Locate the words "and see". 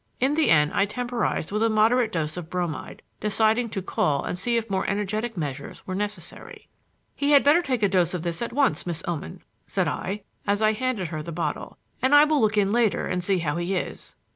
4.23-4.57, 13.05-13.37